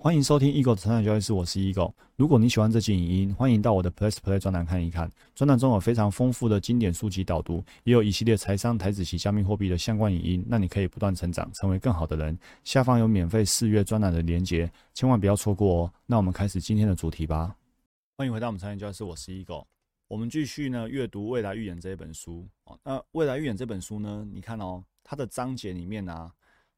[0.00, 1.92] 欢迎收听 Eagle 的成长交易室，我是 Eagle。
[2.14, 5.10] 如果你喜欢这期影音，欢迎到我的 Plus Play 专栏看一看。
[5.34, 12.38] 专栏中有非常丰富的经典书籍导读，也有一系列财商、台子及加密货币的相关影音，让你可以不断成长，成为更好的人。
[12.62, 15.92] 下方有免费试阅专栏的连结，千万不要错过哦。
[16.06, 17.56] 那我们开始今天的主题吧。
[18.16, 19.64] 欢迎回到我们成长交易室，我是 Eagle。
[20.06, 22.48] 我们继续呢阅读《未来预言》这一本书。
[22.84, 26.30] 那《未来预言》这本书呢，你看哦，它的章节里面呢，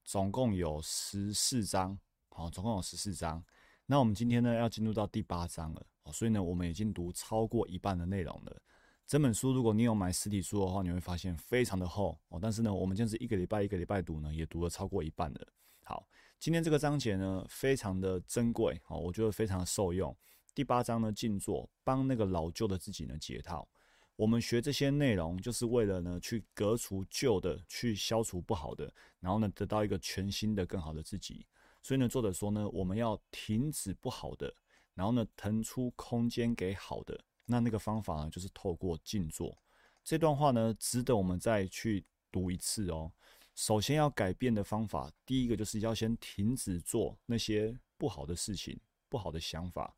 [0.04, 1.98] 总共有十四章。
[2.30, 3.44] 好，总共有十四章。
[3.86, 8.62] 那我们今天呢要进入到第八章了，哦，所以呢我们已经读超过一半的内容了。
[9.06, 12.38] 这本书如果你有买实体书的话，你会发现非常的厚哦。
[12.40, 15.48] 但是呢，我们坚持一个礼拜一个礼拜读呢，也读了超过一半了。
[15.82, 16.06] 好，
[16.38, 20.16] 今天这个章节呢非常的珍贵哦，我觉得非常受用。
[20.54, 23.68] 第八章呢，静坐，帮那个老旧的自己呢解套。
[24.14, 31.44] 我们学这些内容就是为了呢去革除旧的，去消除不好的，然后呢得到一个全新的、更好的自己。
[31.82, 34.54] 所以呢，作者说呢，我们要停止不好的，
[34.94, 37.18] 然后呢，腾出空间给好的。
[37.46, 39.56] 那那个方法呢，就是透过静坐。
[40.04, 43.10] 这段话呢，值得我们再去读一次哦。
[43.54, 49.94] 首先要改变的方法，第一个就是要先停止做那些不好的事情、不好的想法。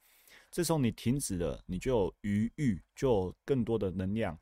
[0.51, 4.39] 这时候你停止了，你就有余裕，就有更多的能量。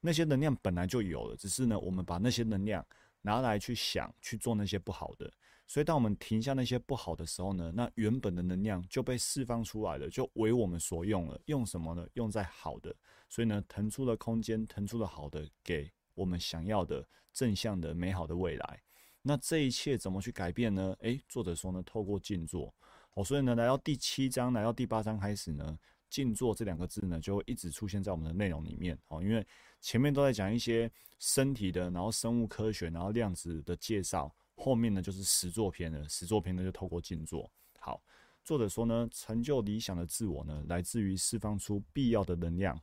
[0.00, 2.84] 那些能量本来就有了，只是呢，我们把那些能量
[3.22, 5.32] 拿来去想、去做那些不好的。
[5.70, 11.38] 所以，当我们停下那些不好的时候呢，那原本的能量就被释放出来了，就为我们所用了。
[11.44, 12.08] 用什么呢？
[12.14, 12.96] 用在好的。
[13.28, 18.82] 所以呢，腾出了空间，腾出了好的，给我们想要的正向的美好的未来。
[19.20, 20.96] 那这一切怎么去改变呢？
[21.00, 22.74] 诶，作者说呢，透过静坐。
[23.12, 28.98] 哦，所以呢，来到第七章，来到第八章开始呢，静坐这两个字呢，就会一直出现在我们的内容里面。
[29.08, 29.46] 哦，因为
[29.82, 34.34] 前面都在讲一些身体的，然后生物科学，然后量子的介绍。
[34.58, 37.48] 后面呢就是实作篇了，实作篇呢就透过静坐。
[37.78, 38.02] 好，
[38.44, 42.78] 作者说呢，成就理想的自我呢，来自于释放出必要的能量，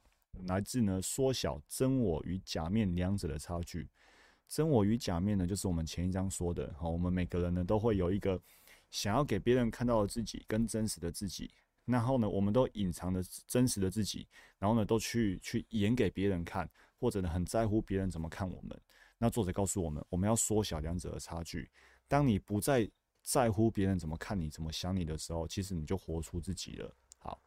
[0.47, 3.89] 来自呢缩小真我与假面两者的差距。
[4.47, 6.73] 真我与假面呢，就是我们前一章说的。
[6.79, 8.41] 好，我们每个人呢都会有一个
[8.89, 11.51] 想要给别人看到的自己跟真实的自己，
[11.83, 14.27] 然后呢，我们都隐藏着真实的自己，
[14.59, 16.69] 然后呢都去去演给别人看，
[16.99, 18.79] 或者呢很在乎别人怎么看我们。
[19.17, 21.69] 那作者告诉我们，我们要缩小两者的差距。
[22.07, 22.89] 当你不再
[23.23, 26.95] 在乎别人怎么看你、怎么想你的时候，其实你就活出自己了。
[27.17, 27.41] 好，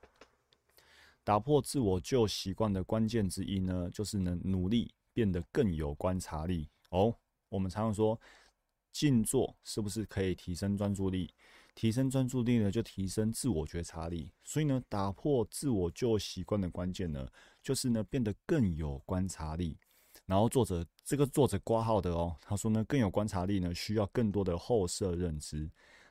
[1.22, 6.68] 打破自我旧习惯的关键之一呢，就是呢努力变得更有观察力。
[6.90, 7.14] 哦，
[7.48, 8.18] 我们常常说
[8.90, 11.32] 静坐是不是可以提升专注力？
[11.74, 14.32] 提升专注力呢，就提升自我觉察力。
[14.42, 17.30] 所以呢，打破自我旧习惯的关键呢，
[17.62, 19.78] 就是呢变得更有观察力。
[20.28, 25.66] 然后作者这个作者挂号的哦，他说呢，更有观察力呢，需要更多的后设认知。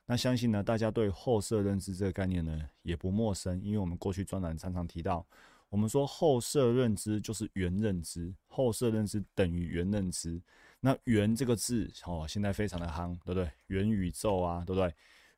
[0.08, 5.24] 那相信呢，大家对后设认知这个概念呢，也不陌生，因为我们过去专栏常常提到，
[5.70, 10.42] 我们说后设认知就是原认知，后设认知等于原认知。
[10.80, 13.52] 那元这个字哦，现在非常的夯，对不对？
[13.68, 14.92] 元宇宙啊，对不对？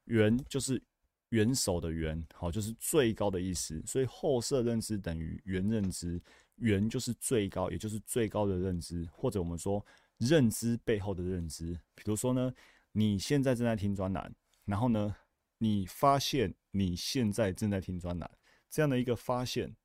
[0.05, 0.81] 元就是
[1.29, 3.83] 元首的元，好，就是最高的意思。
[3.85, 6.21] 所以后设认知等于原认知。
[6.59, 9.85] 原就是最高，也就是最高的认知，或者我们说
[10.17, 11.73] 认知背后的认知。
[11.95, 12.53] 比如说呢，
[12.91, 14.33] 你现在正在听专栏，
[14.65, 15.15] 然后呢，
[15.57, 18.29] 你发现你现在正在听专栏，
[18.69, 19.75] 这样的一个发现，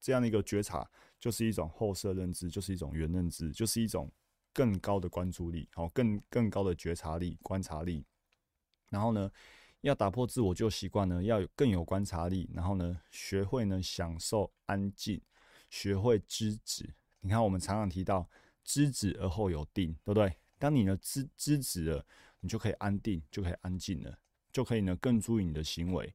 [0.00, 0.88] 这样的一个觉察，
[1.20, 4.10] 就是一种后设认知，就是一种原认知，就是一种
[4.52, 8.04] 更高的关注力，好，更更高的觉察力、观察力。
[8.90, 9.30] 然后呢，
[9.82, 15.20] 要打破自我旧习惯呢，要有更有观察力，然后呢，学会呢享受安静。
[15.76, 16.88] 学会知止，
[17.20, 18.26] 你看我们常常提到
[18.64, 20.34] 知止而后有定，对不对？
[20.58, 22.02] 当你呢知知止了，
[22.40, 24.18] 你就可以安定，就可以安静了，
[24.50, 26.10] 就可以呢更注意你的行为。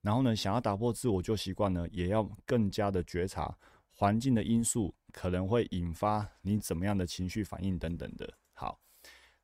[0.00, 3.54] 然后呢，想要打破自我旧习惯呢，也要更加的觉察
[3.90, 8.32] 环境的因素可能会引发你怎么样的情绪反应等等的。
[8.54, 8.80] 好，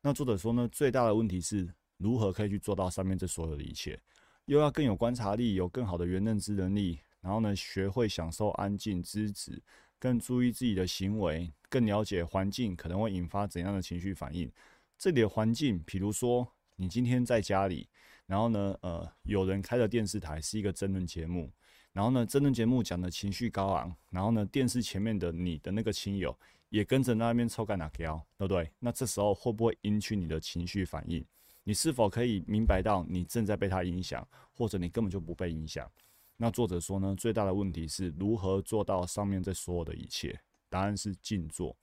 [0.01, 1.69] 那作者说呢，最大的问题是
[1.99, 4.01] 如何可以去做到上面这所有的一切，
[4.47, 7.01] 又要更有观察力，有更好的原认知能力。
[7.21, 9.63] 然后呢，学会享受安静、知止，
[9.99, 14.51] 更注意自己的行为，更了解环境可能会引发怎样的情绪反应。
[14.97, 17.89] 这里的环境，比如说你今天在家里，
[18.27, 21.51] 然后呢，呃，有人开了电视台是一个争论节目，
[21.93, 26.37] 然后呢，争论节目讲的情绪高昂，然后呢，电视前面的你的那个亲友
[26.69, 28.71] 也跟着那边抽干哪条，对不对？
[28.79, 31.25] 那这时候会不会引起你的情绪反应？
[31.65, 35.91] 你是否可以明白到你正在被他影响，或者你根本就不被影响？
[36.41, 40.41] 那作者说呢，最大的问题是如何做到上面这所有的一切？
[40.69, 41.77] 答案是静坐。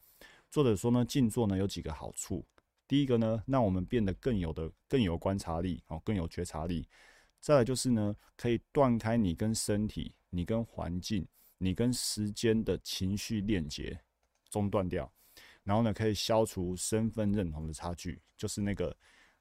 [0.49, 2.45] 作者说呢，静坐呢有几个好处。
[2.87, 6.87] 第一个呢，让我们变得更有的更有观察力，哦，更有觉察力。
[7.41, 13.99] 再来就是呢，可以断开你跟身体、你跟环境、你跟时间的情绪链接，
[14.49, 15.11] 中断掉。
[15.63, 18.95] 然后呢，可以消除身份认同的差距，就是那个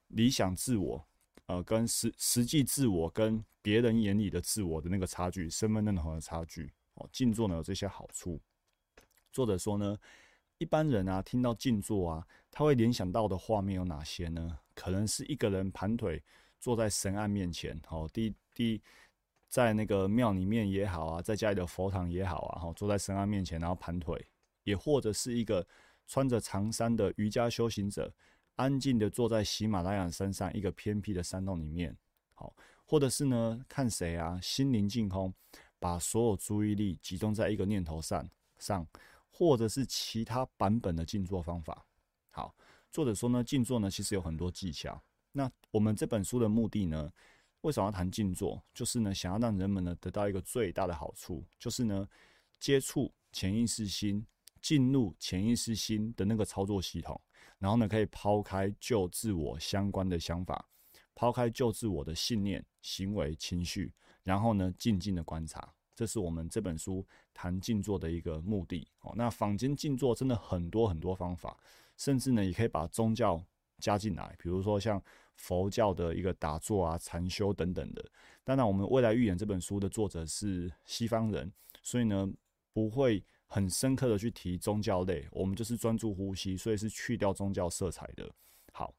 [0.08, 1.06] 理想自我，
[1.46, 6.73] 呃，跟实实际自我跟别人眼里的自我的那个差距，身份认同的差距。
[6.94, 8.41] 哦，静坐呢有这些好处。
[9.32, 9.99] 作者说呢，
[10.58, 14.58] 一般人啊听到静坐啊，他会联想到的画面有哪些呢？
[14.75, 16.23] 可能是一个人盘腿
[16.61, 18.81] 坐在神案面前，哦，第第
[19.49, 24.26] 在那个庙里面也好啊，在家里的佛堂也好啊，哈，坐在神案面前然后盘腿，
[24.62, 25.67] 也或者是一个。
[26.06, 28.12] 穿着长衫的瑜伽修行者，
[28.56, 31.97] 安静的坐在喜马拉雅山上一个偏僻的山洞里面，
[32.35, 32.55] 好，
[32.85, 35.33] 或者是呢，看谁啊，心灵净空，
[35.79, 38.29] 把所有注意力集中在一个念头上
[38.59, 38.87] 上，
[39.29, 41.85] 或者是其他版本的静坐方法。
[42.31, 42.55] 好，
[42.93, 45.03] 作者说呢，静坐呢其实有很多技巧。
[45.33, 47.12] 那我们这本书的目的呢，
[47.62, 48.62] 为什么要谈静坐？
[48.73, 52.09] 就是呢，想要让人们呢得到一个最大的好处，就是呢，
[52.61, 54.25] 接触潜意识心。
[54.62, 57.21] 进入潜意识心的那个操作系统，
[57.64, 60.69] 然后呢，可以抛开旧自我相关的想法，
[61.14, 63.90] 抛开旧自我的信念、行为、情绪，
[64.22, 68.87] 然后呢，静静的观察，这是我们这本书谈静坐的一个目的。
[69.00, 71.58] 哦，那坊间静坐真的很多很多方法，
[71.96, 73.43] 甚至呢，也可以把宗教
[73.78, 75.02] 加进来，比如说像
[75.37, 78.05] 佛教的一个打坐啊、禅修等等的。
[78.44, 81.50] 当然，我们未来预言这本书的作者是西方人，
[81.82, 82.31] 所以呢，
[82.75, 83.25] 不会。
[83.46, 88.29] 很深刻的去提宗教类，我们就是专注呼吸，所以是去掉宗教色彩的。
[88.73, 88.93] 好，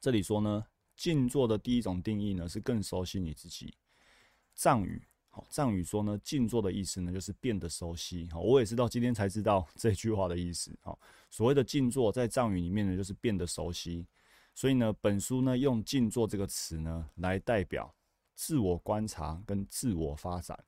[0.00, 0.66] 这里说呢，
[0.96, 3.72] 静坐的第一种定义呢是更熟悉你自己。
[4.54, 8.28] 藏语，好，藏语说呢，静坐的意思呢就是变得熟悉。
[8.32, 10.76] 好，我也知道今天才知道这句话的意思。
[10.82, 10.98] 好，
[11.30, 14.04] 所谓的静坐在藏语里面呢就是变得熟悉，
[14.54, 17.94] 所以呢，本书呢用静坐这个词呢来代表
[18.34, 20.58] 自我观察跟自我发展。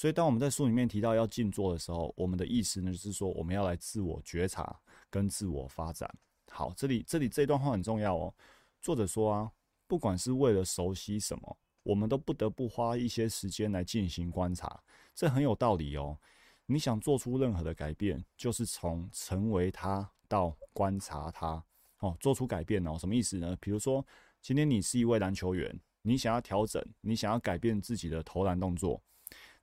[0.00, 4.74] 所以，当我们在书里面提到要静坐的时候，我们的意思呢，就是说我们要来自我觉察
[5.10, 6.10] 跟自我发展。
[6.50, 8.34] 好，这里这里这段话很重要哦。
[8.80, 9.52] 作者说啊，
[9.86, 14.82] 不管是为了熟悉什么，我们都不得不花一些时间来进行观察，
[15.14, 16.16] 这很有道理哦。
[16.64, 21.62] 你想做出任何的改变，就是从成为他到观察他
[21.98, 22.96] 哦，做出改变哦。
[22.98, 23.54] 什么意思呢？
[23.60, 24.02] 比如说，
[24.40, 28.98] 今天你是一位篮球员，你想要调整，你想要改变自己的投篮动作。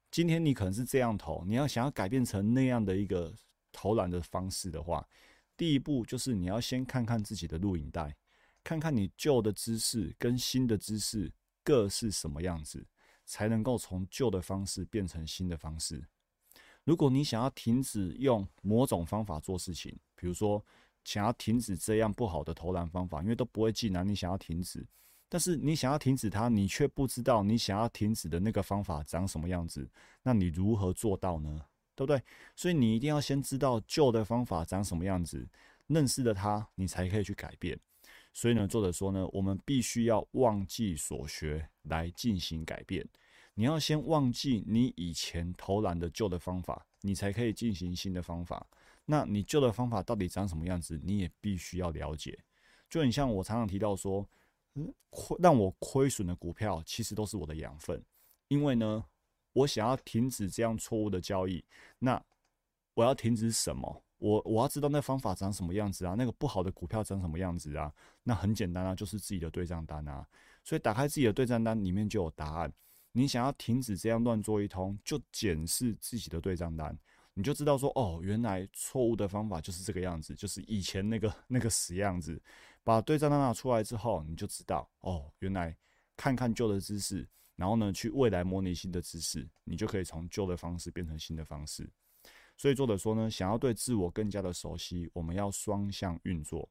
[0.09, 3.33] 今天你可能是这样投，你要想要改变成那样的一个
[3.71, 5.07] 投篮的方式的话，
[5.56, 8.15] 第一步就是你要先看看自己的录影带，
[8.63, 11.31] 看看你旧的姿势跟新的姿势
[11.63, 12.86] 各是什么样子，
[13.25, 16.04] 才能够从旧的方式变成新的方式。
[16.83, 20.65] 如果你想要停止用某种方法做事情，比如说
[21.04, 24.88] 想要停止这样不好的投篮方法，因为都不会进篮，你想要停止。
[25.30, 29.90] 但是你想要停止它，你却不知道你想要停止的那个方法长什么样子，
[30.24, 31.66] 那你如何做到呢？
[31.96, 32.22] 对不对？
[32.56, 35.46] 所以你一定要先知道旧的方法长什么样子，
[35.88, 37.78] 认识了它，你才可以去改变。
[38.32, 43.06] 所以呢，作者说呢，我们必须要忘记所学来进行改变。
[43.56, 48.66] 你要先忘记你以前投篮的旧的方法，你才可以进行新的方法。
[49.06, 52.38] 那你旧的方法到底长什么样子，你也必须要了解。
[52.90, 54.26] 就很像我常常提到说。
[55.10, 58.04] 亏让我亏损的股票，其实都是我的养分。
[58.48, 59.04] 因为呢，
[59.54, 61.64] 我想要停止这样错误的交易，
[62.00, 62.22] 那
[62.94, 64.04] 我要停止什么？
[64.19, 66.16] 我我要知道那方法长什么样子啊？
[66.18, 67.94] 那个不好的股票长什么样子啊？
[68.24, 70.28] 那很简单啊，就是自己的对账单啊。
[70.64, 72.74] 所以打开自己的对账单，里面就有答案。
[73.12, 76.98] 你想要停止这样乱做一通，就检视自己的对账单。
[77.38, 82.42] 你就知道说哦，原来错误的方法就是这个样子，就是以前那个那个死样子。
[82.84, 85.78] 把对账单拿出来之后，你就知道哦，原来
[86.16, 91.88] 看看旧的知识，然后呢，去未来模拟新的知识，你就可以从旧的方式变成新的方式。
[92.58, 96.68] 所以作者说呢，想要对自我更加的熟悉，我们要双向运作。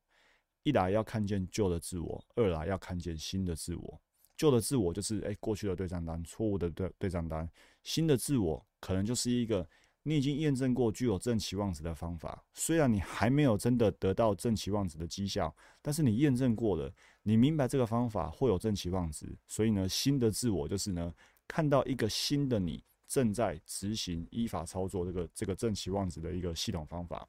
[0.65, 4.03] 一来要看见旧的自我，二来要看见新的自我。
[4.37, 7.47] 旧的自我就是哎过去的对账单，错误的对对账单；
[7.85, 9.65] 新的自我可能就是一个。
[10.09, 16.95] 你已经验证过具有正期望值的方法，虽然你还没有真的得到正期望值的绩效，但是你验证过了，
[17.25, 21.13] 你明白这个方法会有正期望值，所以呢，新的自我就是呢，
[21.49, 27.29] 看到一个新的你正在执行依法操作这个这个正期望值的一个系统方法，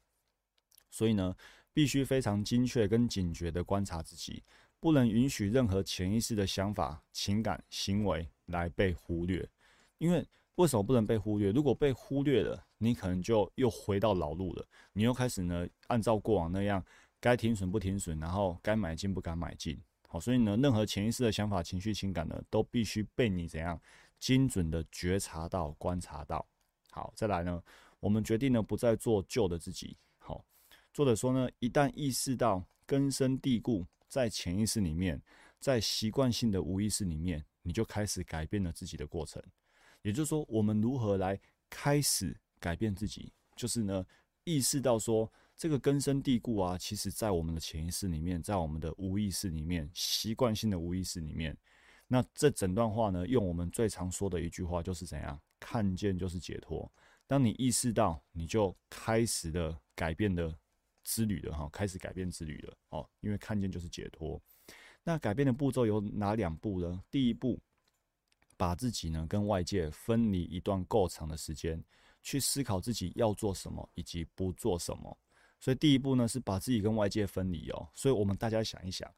[0.88, 1.34] 所以呢，
[1.72, 4.44] 必须非常精确跟警觉的观察自己，
[4.78, 9.50] 不能允许任何潜意识的想法、情感、行为来被忽略，
[9.98, 10.24] 因为。
[10.58, 11.52] 为什么不能被忽略？
[11.52, 14.66] 如果被忽略了，你可能就又回到老路了。
[14.92, 16.84] 你又开始呢，按照过往那样，
[17.20, 19.80] 该停损不停损，然后该买进不敢买进。
[20.08, 23.80] 好，所以呢，任何潜意识的想法、情绪、情感呢，都必须被你怎样
[24.18, 26.44] 精准的觉察到、观察到。
[26.90, 27.62] 好，再来呢，
[28.00, 29.96] 我们决定呢，不再做旧的自己。
[30.18, 30.44] 好，
[30.92, 35.22] 作者说呢，一旦意识到根深蒂固在潜意识里面，
[35.60, 39.40] 在习惯性的无意识里面，你就开始改变了自己的过程。
[40.02, 44.06] 也就是说，我们如何来开始改变自己，就是呢，
[44.44, 45.30] 意识到说。
[45.60, 51.58] 这个根深蒂固啊，其实在我们的潜意识里面，在我们的无意识里面，习惯性的无意识里面。
[52.06, 55.36] 那这整段话呢，用我们最常说的一句话就是怎样？
[55.58, 56.88] 看见就是解脱。
[57.26, 60.56] 当你意识到，你就开始了改变的
[61.02, 63.10] 之旅了哈，开始改变之旅了哦。
[63.18, 64.40] 因为看见就是解脱。
[65.02, 67.02] 那改变的步骤有哪两步呢？
[67.10, 67.60] 第一步，
[68.58, 71.82] 把自己呢跟外界分离一段够长的时间，
[72.20, 75.16] 去思考自己要做什么以及不做什么。
[75.58, 77.88] 所以第一步呢是把自己跟外界分离哦。
[77.94, 79.10] 所以我们大家想一想，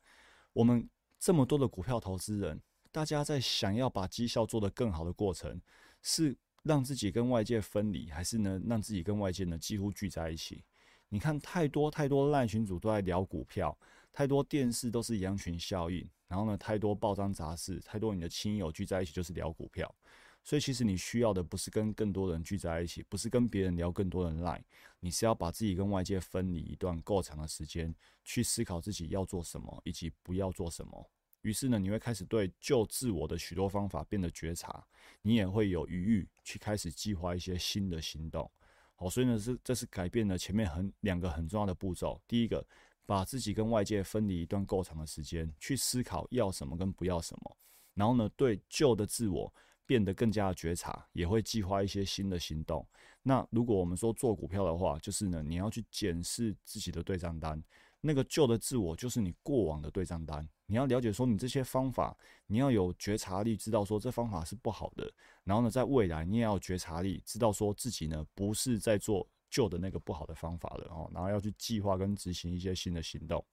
[0.52, 2.60] 我们这么多的股票投资人，
[2.92, 5.60] 大家在想要把绩效做得更好的过程，
[6.02, 10.62] 是让自己跟外界分离，还是呢让自己跟外界呢几乎聚在一起？
[11.08, 13.76] 你看太多太多烂群主都在聊股票，
[14.12, 19.92] 太多电视都是羊群效应，然后呢太多报章杂志，太多你的亲友聚在一起就是聊股票。
[20.44, 24.64] 所以其实你需要的不是跟更多人聚在一起，不是跟别人聊更多人赖，
[25.00, 27.94] 你是要把自己跟外界分离一段够长的时间，
[28.24, 31.10] 去思考自己要做什么以及不要做什么。
[31.42, 34.82] 于是呢，你会开始对救自我的许多方法变得觉察，
[35.20, 38.50] 你也会有余裕去开始计划一些新的行动。
[38.94, 42.20] 好，所以呢，是这是改变了前面很两个很重要的步骤。
[42.26, 42.66] 第一个，
[43.06, 47.56] 把自己跟外界分离一段够长的时间，去思考要什么跟不要什么，
[47.94, 49.52] 然后呢，对旧的自我。
[49.86, 52.86] 变得更加的觉察，也会计划一些新的行动。
[53.24, 57.60] 那如果我们说做股票的话，就是呢，你要去检视自己的对账单。
[58.00, 60.48] 那个旧的自我就是你过往的对账单。
[60.66, 62.16] 你要了解说，你这些方法，
[62.46, 65.12] 你要有觉察力，知道说这方法是不好的。
[65.42, 71.10] 然后呢，在未来你也要觉察力，知道说自己呢不是在做旧的那个不好的方法了哦。
[71.12, 73.44] 然后要去计划跟执行一些新的行动。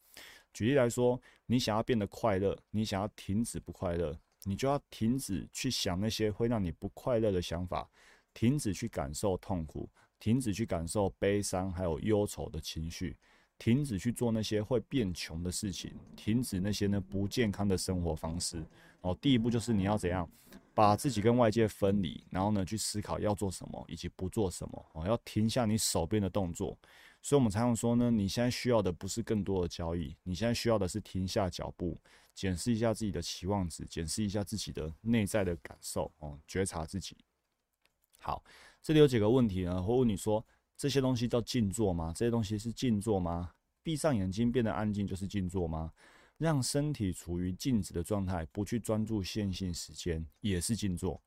[0.54, 4.18] 举例来说，你想要变得快乐，你想要停止不快乐。
[4.44, 7.90] 你就要停止去想那些会让你不快乐的想法，
[8.34, 9.90] 停止去感受痛苦，
[10.20, 13.18] 停止去感受悲伤还有忧愁的情绪，
[13.58, 18.64] 停止去做那些会变穷的事情，停止那些呢不健康的生活方式。
[19.02, 20.30] 哦，第一步就是你要怎样
[20.78, 24.86] 把自己跟外界分离，然后呢去思考要做什么以及不做什么。
[24.94, 26.78] 哦，要停下你手边的动作。
[27.20, 32.00] 所以，我们常常说呢，你现在需要的不是更多的交易，你现在需要的是停下脚步，
[32.36, 37.18] 检视一下自己的期望值，检视一下自己的内在的感受，哦，觉察自己。
[38.20, 38.44] 好，
[38.84, 39.82] 这里有几个问题呢？
[39.82, 40.46] 会问你说，
[40.78, 42.14] 这些东西叫静坐吗？
[42.16, 43.52] 这些东西是静坐吗？
[43.82, 45.92] 闭上眼睛变得安静就是静坐吗？
[46.38, 51.22] 让身体处于静止的状态，不去专注线性时间也是静坐。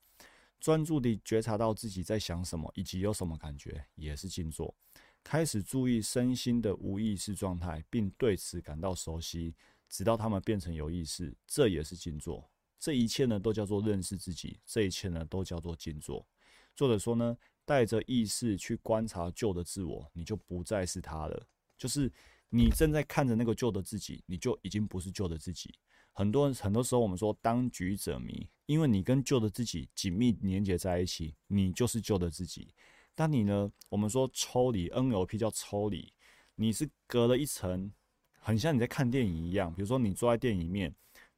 [0.61, 4.75] 专注地觉察到自己在想什么以及有什么感觉，也是静坐。
[5.23, 9.55] 开始注意身心的无意识状态，并对此感到熟悉，
[9.88, 12.50] 直到他们变成有意识，这也是静坐。
[12.79, 14.59] 这一切呢，都叫做认识自己。
[14.64, 16.26] 这一切呢，都叫做静坐。
[16.75, 21.47] 作者说呢，带着意识去观察旧的自我，你就不再是他了。
[21.76, 22.11] 就是
[22.50, 25.73] 你正在看着那个旧的自己，你就已经不是旧的自己。
[26.12, 32.75] 很多很多时候，我们说当局者迷，因为你跟旧的自己紧密连接在一起，你就是旧的自己。
[33.14, 33.71] 当你呢？
[33.88, 36.12] 我们说抽离 NLP 叫抽离，
[36.54, 37.92] 你是隔了一层，
[38.38, 39.73] 很像你在看电影一样。
[39.75, 40.95] 比如说你坐在电影面，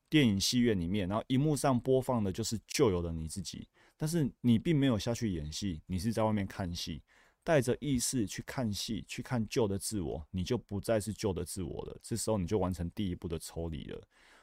[0.09, 7.02] 电影戏院里面，然后荧幕上播放的就是旧有的你自己，但是你并没有下去演戏，你是在外面看戏，
[7.45, 11.99] 带着意识去看戏，去看旧的自我，你就不再是旧的自我了。
[12.03, 14.03] 这时候你就完成第一步的抽离了，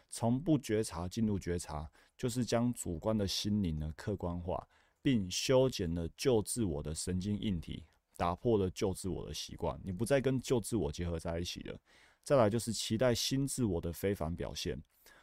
[0.10, 4.68] 从不觉察进入觉察，就是将主观的心灵呢客观化。
[5.02, 7.86] 并修剪了旧自我的神经硬体，
[8.18, 11.80] 打破了旧自我的习惯，你不再跟旧自我结合在一起了。
[12.22, 14.78] 再来就是期待新自我的非凡表现。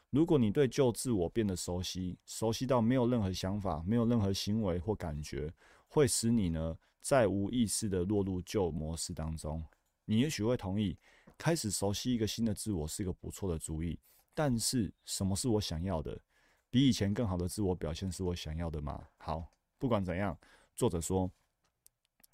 [0.09, 5.53] 如果你对旧自我变得熟悉，熟悉到没有任何想法、没有任何行为或感觉，
[5.89, 6.75] 会使你呢
[7.07, 9.65] 在无意识的落入旧模式当中。
[10.07, 10.99] 你也许会同意，
[11.39, 13.97] 开始熟悉一个新的自我是一个不错的主意。
[14.35, 16.21] 但是，什么是我想要的？
[16.69, 19.07] 比以前更好的自我表现是我想要的吗？
[19.19, 19.53] 好。
[19.79, 20.37] 不管怎样，
[20.75, 21.31] 作者说，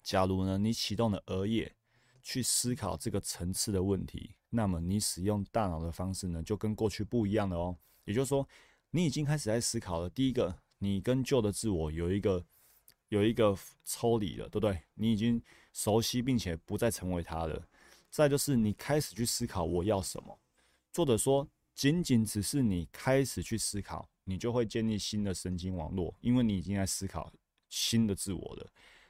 [0.01, 1.75] 假如呢，你启动了额叶
[2.23, 7.77] 去思考这个层次的问题，那么你使用大脑的方式呢，就跟过去不一样了哦。
[8.05, 8.47] 也就是说，
[8.89, 10.09] 你已经开始在思考了。
[10.09, 12.43] 第一个，你跟旧的自我有一个
[13.13, 13.55] 有一个
[13.85, 14.81] 抽离了，对不对？
[14.95, 15.39] 你已经
[15.71, 17.63] 熟悉并且不再成为他了。
[18.09, 20.39] 再就是，你开始去思考我要什么。
[20.91, 27.31] 作者说，仅仅只是你开始去思考，你就会建立新的神经网络，因为你已经在思考
[27.69, 28.67] 新的自我了。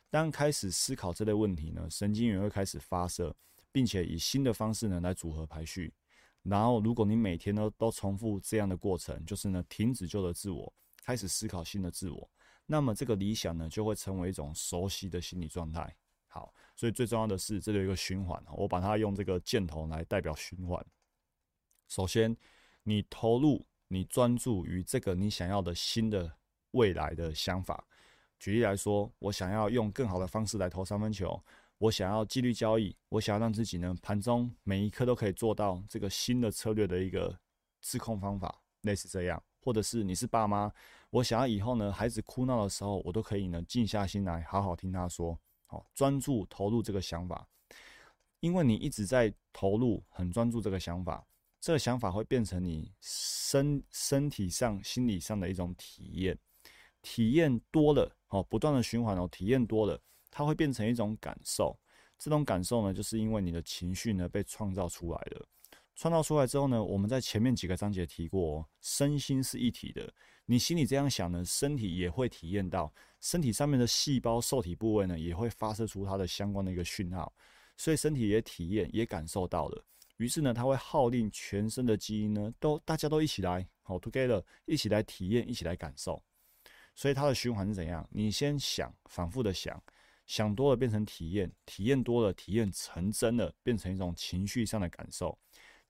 [0.10, 3.33] 当开始思考这类问题呢，神经元会开始发射，
[3.72, 5.93] 并且以新的方式呢来组合排序。
[6.41, 10.74] 然后，如果你每天都都重复这样的过程，就是呢停止旧的自我，
[11.05, 12.29] 开始思考新的自我，
[12.65, 15.96] 那么这个理想呢就会成为一种熟悉的心理状态。
[16.27, 20.84] 好，所以最重要的是这里有一个循环，我把它用这个箭头来代表循环。
[21.88, 22.36] 首先，
[22.84, 26.38] 你投入、你专注于这个你想要的新的
[26.72, 27.86] 未来的想法。
[28.39, 31.39] 举例来说，我想要用更好的方式来投三分球，
[31.77, 37.38] 我想要纪律交易，我想要让自己呢盘中每一刻都可以做到这个新的策略的一个
[37.82, 39.41] 自控方法，类似这样。
[39.62, 40.70] 或者是你是爸妈，
[41.13, 47.48] 我想要以后呢孩子哭闹的时候，我都可以呢静下心来好好听他说，好专注投入这个想法，
[48.39, 51.24] 因为你一直在投入，很专注这个想法。
[51.62, 56.36] 这个想法会变成你身身体上、心理上的一种体验，
[57.03, 60.01] 体验多了哦，不断的循环哦，体验多了，
[60.32, 61.77] 它会变成一种感受。
[62.17, 65.48] 这种感受呢，就是因为你的情绪呢被创造出来了。
[65.96, 70.12] 创造出来之后呢，我们在前面几个章节提过，身心是一体的。
[70.46, 77.34] 你心里这样想呢，身体也会体验到，身体上面的细胞、受体部位呢，也会发射出它的相关的一个讯号，
[77.78, 79.86] 所以身体也体验、也感受到了。
[80.18, 86.22] 于是呢，它会号令全身的基因呢，都大家都一起来，好，together，一起来体验，一起来感受。
[86.94, 88.08] 所以它的循环是怎样？
[88.12, 89.82] 你先想，反复的想，
[90.28, 95.38] 想多了变成体验，体验多了，体验成真了，变成一种情绪上的感受。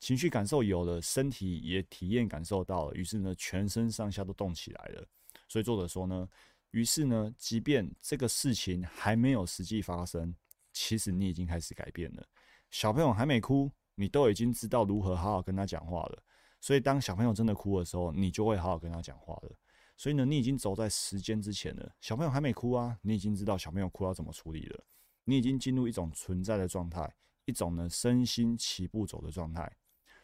[0.03, 5.07] 情绪感受有了，身体也体验感受到了，于是呢，全身上下都动起来了。
[5.47, 6.27] 所以作者说呢，
[6.71, 10.35] 于是呢，即便这个事情还没有实际发生，
[10.73, 12.27] 其实你已经开始改变了。
[12.69, 13.71] 小朋友还没哭。
[13.95, 16.23] 你都已经知道如何好好跟他讲话了，
[16.59, 19.55] 所以当小朋友真的哭的时候，你就会好好跟他讲话了。
[19.95, 21.95] 所以呢，你已经走在时间之前了。
[22.01, 24.83] 小朋友还没哭啊，你已经知道小朋友哭要怎么处理了。
[25.25, 27.07] 你已经进入一种存在的状态，
[27.45, 29.71] 一种呢身心齐步走的状态。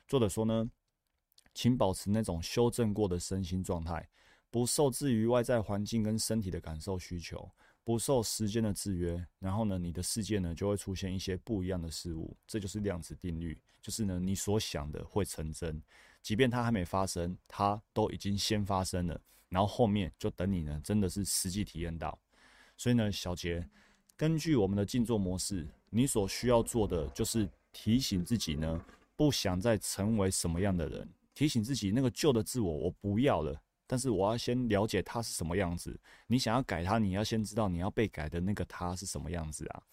[0.09, 0.67] 作者说呢，
[1.53, 4.09] 请保持那种修正过的身心状态，
[4.49, 7.47] 不受制于外在环境跟身体的感受需求。
[7.83, 15.81] 不受时间的制约，然后呢，你的世界呢就会出现一些不一样的事物，这就是量子定律，就是呢你所想的会成真，
[16.21, 22.19] 即便它还没发生，它都已经先发生了，然后后面就等你呢真的是实际体验到。
[22.77, 23.67] 所以呢，小杰，
[24.15, 28.85] 根据我们的静坐模式，你所需要做的就是提醒自己呢，
[29.19, 33.61] 不想再成为什么样的人，提醒自己那个旧的自我，我不要了。
[33.85, 35.99] 但是我要先了解他是什么样子。
[36.25, 39.83] 你想要改他，你要先知道你要被改的那个他是什么样子啊？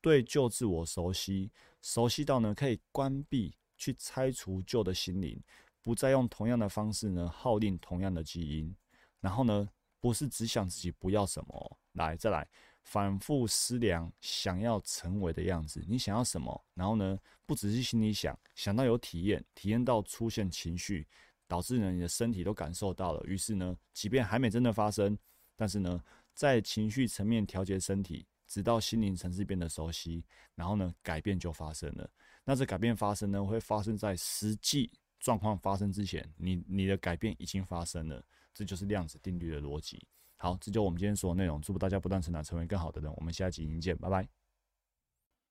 [0.00, 5.38] 对旧自我熟悉，熟悉到呢可以关闭、去拆除旧的心灵，
[5.82, 8.74] 不再用同样的方式呢号令同样的基因。
[9.20, 9.68] 然后呢，
[10.00, 12.48] 不是只想自己不要什么，来再来
[12.90, 15.80] 反复思量想要成为的样子。
[15.88, 16.64] 你想要什么？
[16.74, 21.06] 然后呢，不只是心里想，想到有体验，体验到出现情绪。
[21.46, 23.20] 导致呢，你的身体都感受到了。
[23.26, 25.18] 于是呢，即便还没真的发生，
[25.56, 26.00] 但是呢，
[26.32, 30.24] 在情绪层面调节身体，直到心灵层次变得熟悉，
[30.54, 32.08] 然后呢，改变就发生了。
[32.44, 38.24] 那这改变发生呢，会发生在实际状况发生之前，你你的改变已经发生了。
[38.54, 40.06] 这就是量子定律的逻辑。
[40.42, 41.60] 好，这就我们今天所有内容。
[41.60, 43.12] 祝福大家不断成长，成为更好的人。
[43.14, 44.26] 我们下一集影见，拜拜。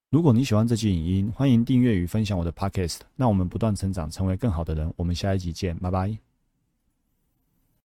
[0.09, 3.01] 如果你喜欢这期影音，欢迎订阅与分享我的 podcast。
[3.15, 4.91] 那我们不断成长，成为更好的人。
[4.97, 6.28] 我们下一集见，拜拜。